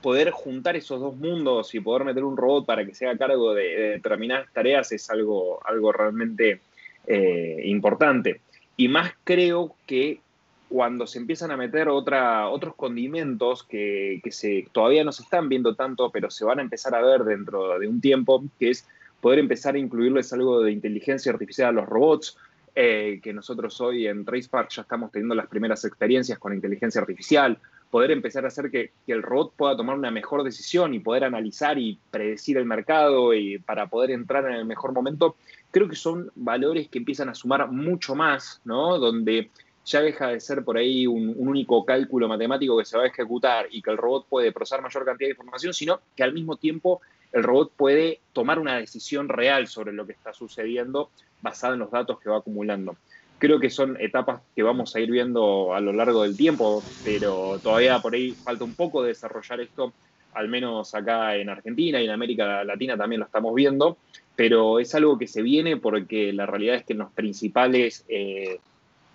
[0.02, 3.54] poder juntar esos dos mundos y poder meter un robot para que se haga cargo
[3.54, 6.60] de, determinadas tareas es algo, algo realmente
[7.08, 8.42] eh, importante.
[8.76, 10.20] Y más creo que
[10.70, 16.10] cuando se empiezan a meter otros condimentos que, se, todavía no se están viendo tanto,
[16.12, 18.88] pero se van a empezar a ver dentro de un tiempo, que es
[19.22, 22.38] poder empezar a incluirles algo de inteligencia artificial a los robots,
[22.76, 27.58] eh, que nosotros hoy en TracePark ya estamos teniendo las primeras experiencias con inteligencia artificial,
[27.90, 31.24] poder empezar a hacer que, que, el robot pueda tomar una mejor decisión y poder
[31.24, 35.38] analizar y predecir el mercado y para poder entrar en el mejor momento,
[35.72, 39.00] creo que son valores que empiezan a sumar mucho más, ¿no?
[39.00, 39.50] Donde
[39.88, 43.68] ya deja de ser por ahí un, único cálculo matemático que se va a ejecutar
[43.72, 47.02] y que el robot puede procesar mayor cantidad de información, sino que al mismo tiempo
[47.32, 51.10] el robot puede tomar una decisión real sobre lo que está sucediendo
[51.42, 52.98] basada en los datos que va acumulando.
[53.40, 57.60] Creo que son etapas que vamos a ir viendo a lo largo del tiempo, pero
[57.64, 59.94] todavía por ahí falta un poco de desarrollar esto,
[60.34, 63.98] al menos acá en Argentina y en América Latina también lo estamos viendo,
[64.36, 68.60] pero es algo que se viene porque la realidad es que en los principales eh,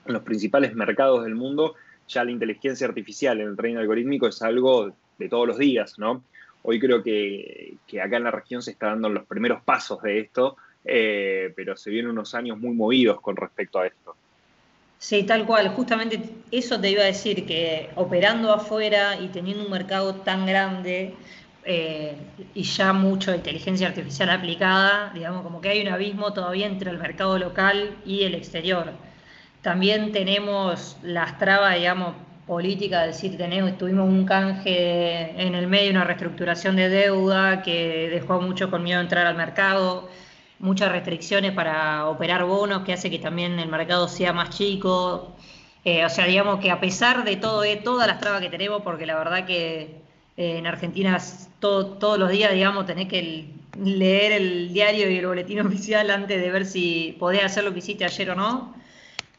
[0.07, 1.75] en los principales mercados del mundo,
[2.09, 6.25] ya la inteligencia artificial en el trading algorítmico es algo de todos los días, ¿no?
[6.63, 10.57] Hoy creo que, acá en la región se está dando los primeros pasos de esto,
[10.85, 14.15] eh, pero se vienen unos años muy movidos con respecto a esto.
[14.99, 15.69] Sí, tal cual.
[15.71, 16.21] Justamente
[16.53, 21.15] eso te iba a decir, que operando afuera y teniendo un mercado tan grande
[21.65, 22.17] eh,
[22.55, 26.99] y ya mucho inteligencia artificial aplicada, digamos, como que hay un abismo todavía entre el
[26.99, 28.93] mercado local y el exterior.
[29.63, 32.15] También tenemos las trabas, digamos,
[32.47, 38.09] políticas, es decir, tenemos, tuvimos un canje en el medio, una reestructuración de deuda que
[38.11, 40.09] dejó mucho con miedo a entrar al mercado,
[40.59, 45.37] muchas restricciones para operar bonos que hace que también el mercado sea más chico.
[45.85, 48.83] Eh, o sea, digamos que a pesar de todo, de todas las trabas que tenemos,
[48.83, 50.03] porque la verdad que
[50.37, 51.19] eh, en Argentina
[51.61, 53.49] todos los días, digamos, tenés que
[53.79, 57.79] leer el diario y el boletín oficial antes de ver si podés hacer lo que
[57.79, 58.82] hiciste ayer o no.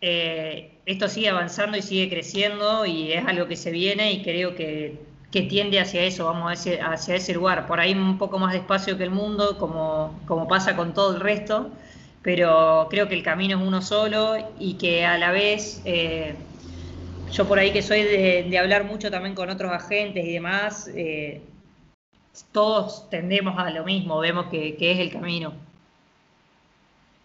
[0.06, 4.54] Eh, esto sigue avanzando y sigue creciendo y es algo que se viene y creo
[4.54, 5.00] que,
[5.32, 7.66] tiende hacia eso, vamos hacia, hacia ese lugar.
[7.68, 11.72] Por ahí un poco más despacio que el mundo, como, pasa con todo el resto,
[12.22, 16.36] pero creo que el camino es uno solo y que a la vez, eh,
[17.32, 21.42] yo por ahí que soy de, hablar mucho también con otros agentes y demás, eh,
[22.52, 25.54] todos tendemos a lo mismo, vemos que, es el camino.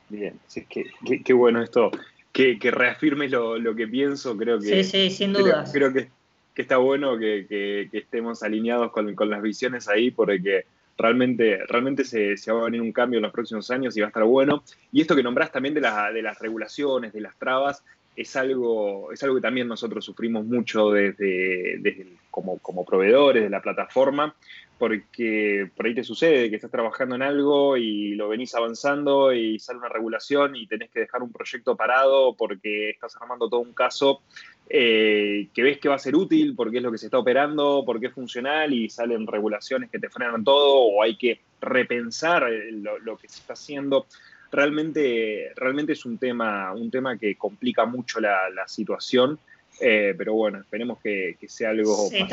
[0.09, 0.85] Bien, sí, qué,
[1.25, 1.91] qué bueno esto
[2.39, 4.85] que, que reafirmes lo, que pienso, creo que...
[4.85, 5.65] Sí, sí, sin duda.
[5.73, 6.09] Creo, que,
[6.55, 10.65] está bueno que, estemos alineados con, las visiones ahí, porque
[10.97, 14.11] realmente, realmente se, va a venir un cambio en los próximos años y va a
[14.11, 14.63] estar bueno.
[14.93, 17.83] Y esto que nombrás también de, de las regulaciones, de las trabas,
[18.19, 23.63] es algo, es algo que también nosotros sufrimos mucho desde, como, como, proveedores de la
[23.63, 24.35] plataforma,
[24.77, 29.61] porque por ahí te sucede que estás trabajando en algo y lo venís avanzando y
[29.61, 33.73] sale una regulación y tenés que dejar un proyecto parado porque estás armando todo un
[33.73, 34.23] caso
[34.69, 37.85] eh, que ves que va a ser útil porque es lo que se está operando,
[37.87, 42.73] porque es funcional y salen regulaciones que te frenan todo o hay que repensar eh,
[42.73, 44.07] lo, que se está haciendo.
[44.51, 49.39] Realmente, realmente es un tema, un tema que complica mucho la, la situación
[49.81, 52.09] eh, pero bueno, esperemos que, sea algo.
[52.09, 52.27] Sí,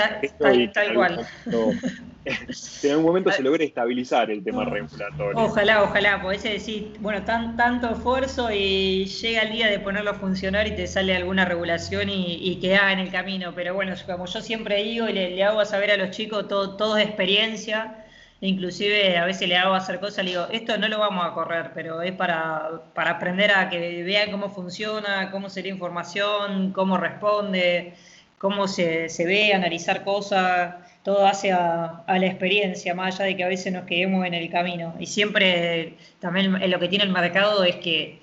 [0.73, 1.27] tal, cual.
[2.25, 5.37] en algún momento se logre estabilizar el tema regulatorio.
[5.37, 10.15] Ojalá, ojalá, podés decir, bueno, tan, tanto esfuerzo y llega el día de ponerlo a
[10.15, 13.53] funcionar y te sale alguna regulación y, y queda en el camino.
[13.53, 16.75] Pero bueno, como yo siempre digo y le, hago a saber a los chicos, todo,
[16.77, 18.04] todo es experiencia
[18.41, 21.71] inclusive a veces le hago hacer cosas, le digo, esto no lo vamos a correr,
[21.73, 27.93] pero es para, para aprender a que vean cómo funciona, cómo sería información, cómo responde,
[28.37, 33.43] cómo se, se ve, analizar cosas, todo hace a, la experiencia, más allá de que
[33.43, 34.95] a veces nos quedemos en el camino.
[34.99, 38.19] Y siempre también lo que tiene el mercado es que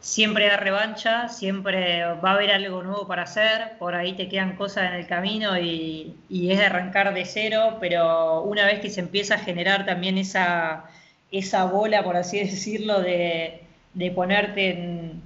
[0.00, 4.56] siempre da revancha, siempre va a haber algo nuevo para hacer, por ahí te quedan
[4.56, 9.00] cosas en el camino y, es de arrancar de cero, pero una vez que se
[9.00, 10.84] empieza a generar también esa,
[11.30, 13.64] esa bola, por así decirlo, de,
[14.14, 15.22] ponerte en,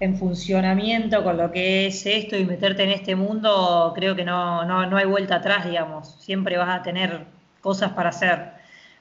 [0.00, 4.64] en, funcionamiento con lo que es esto y meterte en este mundo, creo que no,
[4.64, 7.26] no, no hay vuelta atrás, digamos, siempre vas a tener
[7.60, 8.57] cosas para hacer.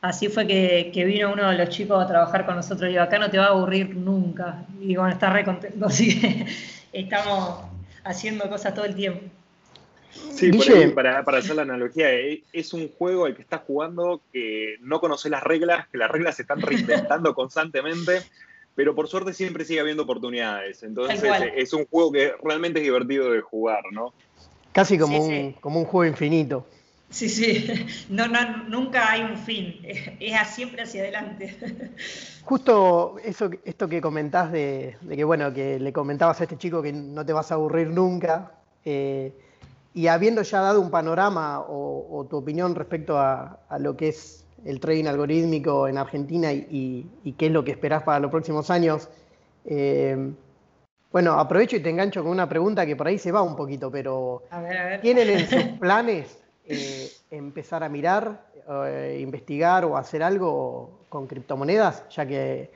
[0.08, 3.20] Así fue que, vino uno de los chicos a trabajar con nosotros y digo, acá
[3.20, 4.66] no te va a aburrir nunca.
[4.80, 6.46] Y bueno, está re contento, así que
[6.94, 7.60] estamos
[8.06, 9.26] haciendo cosas todo el tiempo.
[10.32, 10.50] Sí,
[10.96, 15.02] para, para, hacer la analogía, eh, es un juego al que estás jugando que no
[15.02, 18.22] conoces las reglas, que las reglas se están reinventando constantemente,
[18.76, 20.84] pero por suerte siempre sigue habiendo oportunidades.
[20.84, 21.22] Entonces
[21.54, 24.14] es un juego que realmente es divertido de jugar, ¿no?
[24.72, 26.66] Casi como, un, como un juego infinito.
[27.10, 27.68] Sí, sí,
[28.10, 31.56] no, no, nunca hay un fin, es, siempre hacia adelante.
[32.44, 36.94] Justo eso, esto que comentás de, que, bueno, que le comentabas a este chico que
[36.94, 38.54] no te vas a aburrir nunca,
[38.86, 39.34] eh,
[39.94, 44.80] y habiendo ya dado un panorama o, tu opinión respecto a, lo que es el
[44.80, 49.10] trading algorítmico en Argentina y, qué es lo que esperás para los próximos años,
[49.66, 50.32] eh,
[51.12, 53.90] bueno, aprovecho y te engancho con una pregunta que por ahí se va un poquito,
[53.90, 54.44] pero
[55.02, 58.42] ¿tienen en sus planes eh, empezar a mirar,
[58.88, 62.70] eh, investigar o hacer algo con criptomonedas, ya que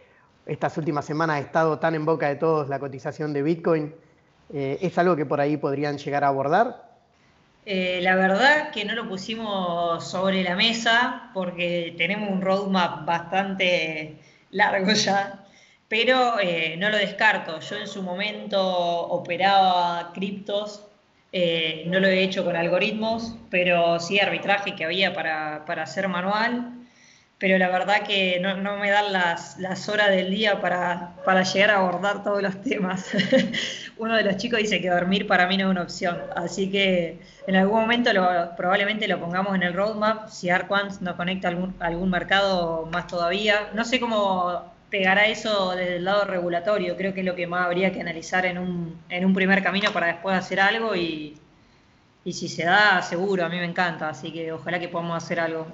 [0.45, 3.93] estas últimas semanas ha estado tan en boca de todos la cotización de Bitcoin?
[4.53, 6.89] Eh, ¿Es algo que por ahí podrían llegar a abordar?
[7.63, 14.17] la verdad que no lo pusimos sobre la mesa porque tenemos un roadmap bastante
[14.49, 15.45] largo ya,
[15.87, 16.37] pero
[16.79, 17.59] no lo descarto.
[17.59, 20.90] Yo en su momento operaba criptos
[21.33, 26.77] eh, no lo he hecho con algoritmos, pero sí arbitraje que había para, hacer manual.
[27.37, 32.23] Pero la verdad que no, me dan las, horas del día para, llegar a abordar
[32.23, 33.11] todos los temas.
[33.97, 36.19] Uno de los chicos dice que dormir para mí no es una opción.
[36.35, 38.11] Así que en algún momento
[38.57, 40.29] probablemente lo pongamos en el roadmap.
[40.29, 43.69] Si Arquant nos conecta algún, algún mercado más todavía.
[43.73, 46.95] No sé cómo pegará eso desde el lado regulatorio.
[46.97, 49.91] Creo que es lo que más habría que analizar en un, en un primer camino
[49.91, 51.33] para después hacer algo y,
[52.25, 55.39] y si se da, seguro, a mí me encanta, así que ojalá que podamos hacer
[55.39, 55.65] algo.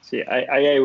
[0.00, 0.80] Sí, hay, hay,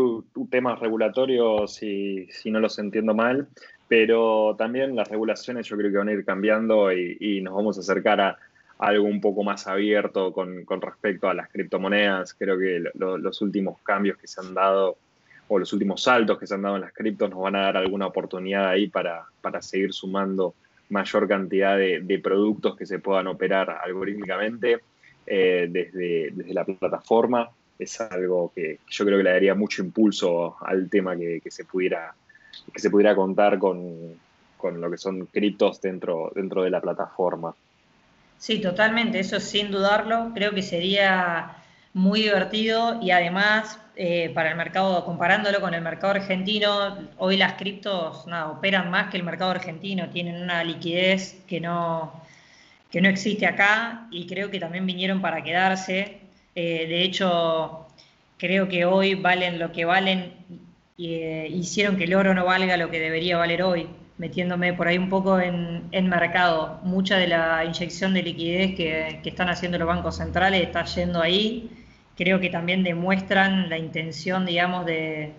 [0.51, 3.47] temas regulatorios, si, si, no los entiendo mal,
[3.87, 7.79] pero también las regulaciones yo creo que van a ir cambiando y, nos vamos a
[7.79, 8.37] acercar a,
[8.77, 12.35] algo un poco más abierto con, con respecto a las criptomonedas.
[12.35, 14.97] Creo que los últimos cambios que se han dado
[15.47, 17.77] o los últimos saltos que se han dado en las criptos nos van a dar
[17.77, 20.53] alguna oportunidad ahí para, para seguir sumando
[20.89, 24.79] mayor cantidad de, productos que se puedan operar algorítmicamente
[25.25, 27.49] eh, desde, desde, la plataforma.
[27.77, 32.13] Es algo que yo creo que le daría mucho impulso al tema que, se, pudiera,
[32.73, 34.15] que se pudiera contar con,
[34.57, 37.53] con, lo que son criptos dentro, dentro de la plataforma.
[38.37, 40.31] Sí, totalmente, eso sin dudarlo.
[40.33, 41.57] Creo que sería
[41.97, 47.53] muy divertido y además eh, para el mercado, comparándolo con el mercado argentino, hoy las
[47.53, 52.13] criptos operan más que el mercado argentino, tienen una liquidez que no,
[52.91, 56.19] que no existe acá y creo que también vinieron para quedarse.
[56.53, 57.87] Eh, de hecho,
[58.37, 60.33] creo que hoy valen lo que valen
[60.97, 63.87] y eh, hicieron que el oro no valga lo que debería valer hoy,
[64.19, 66.79] metiéndome por ahí un poco en, en mercado.
[66.83, 71.71] Mucha de la inyección de liquidez que están haciendo los bancos centrales está yendo ahí
[72.17, 75.33] creo que también demuestran la intención, digamos, de,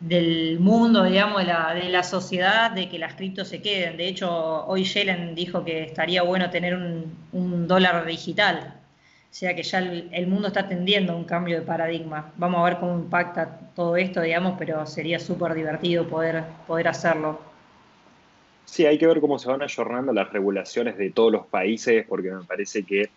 [0.00, 3.96] del mundo, digamos, de la, de la, sociedad, de que las criptos se queden.
[3.96, 8.74] De hecho, hoy Yellen dijo que estaría bueno tener un, dólar digital.
[9.30, 12.32] O sea que ya el, mundo está tendiendo a un cambio de paradigma.
[12.36, 17.40] Vamos a ver cómo impacta todo esto, digamos, pero sería súper divertido poder, poder hacerlo.
[18.64, 22.30] Sí, hay que ver cómo se van ayornando las regulaciones de todos los países, porque
[22.30, 23.10] me parece que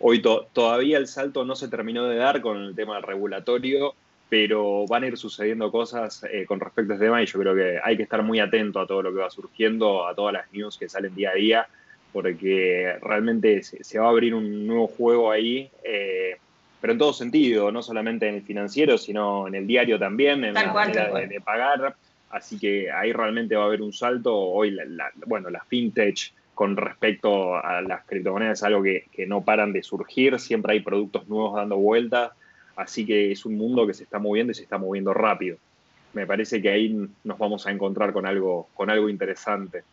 [0.00, 3.94] hoy todavía el salto no se terminó de dar con el tema regulatorio
[4.30, 7.54] pero van a ir sucediendo cosas eh, con respecto a este tema y yo creo
[7.54, 10.50] que hay que estar muy atento a todo lo que va surgiendo, a todas las
[10.52, 11.66] news que salen día a día,
[12.12, 16.36] porque realmente se, va a abrir un nuevo juego ahí, eh,
[16.80, 20.54] pero en todo sentido, no solamente en el financiero, sino en el diario también, en
[20.54, 21.96] la manera de, pagar.
[22.30, 24.34] Así que ahí realmente va a haber un salto.
[24.34, 24.78] Hoy,
[25.26, 29.82] bueno, la fintech con respecto a las criptomonedas es algo que, que no paran de
[29.82, 32.32] surgir, siempre hay productos nuevos dando vueltas
[32.76, 35.56] Así que es un mundo que se está moviendo y se está moviendo rápido.
[36.12, 39.84] Me parece que ahí nos vamos a encontrar con algo, con algo interesante.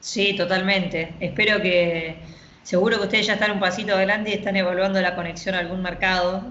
[0.00, 1.14] Sí, totalmente.
[1.20, 2.16] Espero que,
[2.62, 5.80] seguro que ustedes ya están un pasito adelante y están evaluando la conexión a algún
[5.80, 6.44] mercado,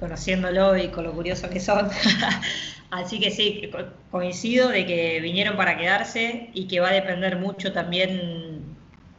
[0.00, 1.88] conociéndolo y con lo curioso que son.
[2.92, 3.68] Así que sí,
[4.12, 8.53] coincido de que vinieron para quedarse y que va a depender mucho también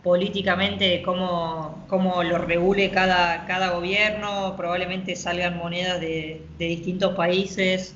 [0.05, 7.95] políticamente cómo, cómo lo regule cada, cada gobierno, probablemente salgan monedas de, distintos países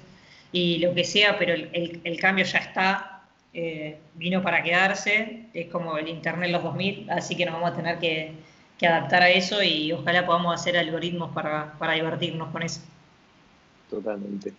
[0.51, 3.21] y lo que sea, pero el, cambio ya está,
[3.53, 7.75] eh, vino para quedarse, es como el Internet los 2000, así que nos vamos a
[7.75, 8.31] tener que,
[8.81, 12.81] adaptar a eso y ojalá podamos hacer algoritmos para, divertirnos con eso.
[13.87, 14.53] Totalmente.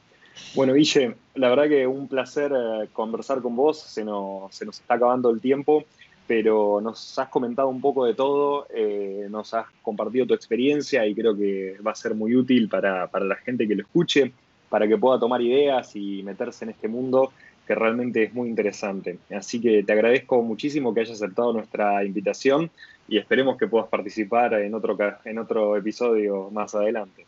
[0.54, 4.78] Bueno, Guille, la verdad que un placer eh, conversar con vos, se nos, se nos
[4.78, 5.84] está acabando el tiempo
[6.30, 11.12] pero nos has comentado un poco de todo, eh, nos has compartido tu experiencia y
[11.12, 14.30] creo que va a ser muy útil para, la gente que lo escuche,
[14.68, 17.32] para que pueda tomar ideas y meterse en este mundo
[17.66, 19.18] que realmente es muy interesante.
[19.36, 22.70] Así que te agradezco muchísimo que hayas aceptado nuestra invitación
[23.08, 27.26] y esperemos que puedas participar en otro, en otro episodio más adelante.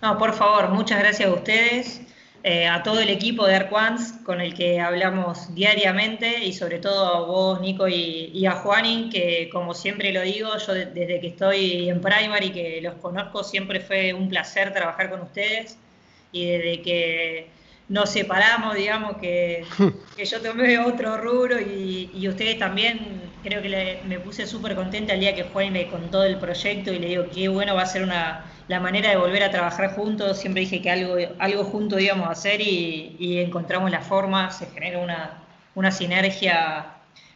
[0.00, 2.00] No, por favor, muchas gracias a ustedes.
[2.44, 7.06] Eh, a todo el equipo de Arquans con el que hablamos diariamente y sobre todo
[7.06, 11.88] a vos, Nico, y, a Juanín, que como siempre lo digo, yo desde que estoy
[11.88, 15.78] en Primary, que los conozco, siempre fue un placer trabajar con ustedes
[16.32, 17.46] y desde que
[17.88, 19.64] nos separamos, digamos, que,
[20.24, 25.36] yo tomé otro rubro y, ustedes también, creo que me puse súper contenta el día
[25.36, 28.46] que Juan me contó el proyecto y le digo, qué bueno va a ser una
[28.72, 32.30] la manera de volver a trabajar juntos, siempre dije que algo, algo juntos íbamos a
[32.30, 34.98] hacer y, encontramos la forma, se genera
[35.74, 36.86] una, sinergia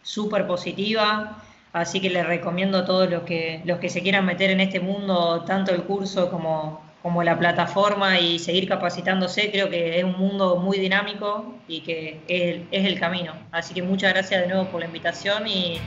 [0.00, 1.36] súper positiva,
[1.74, 4.80] así que les recomiendo a todos los que, los que se quieran meter en este
[4.80, 10.16] mundo, tanto el curso como, como la plataforma y seguir capacitándose, creo que es un
[10.16, 13.34] mundo muy dinámico y que es, es el camino.
[13.52, 15.78] Así que muchas gracias de nuevo por la invitación y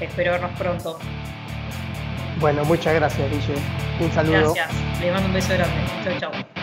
[0.00, 0.96] espero vernos pronto.
[2.42, 3.54] Bueno, muchas gracias, Guille.
[4.00, 4.52] Un saludo.
[4.52, 5.00] Gracias.
[5.00, 6.18] Le mando un beso grande.
[6.18, 6.61] Chau, chau.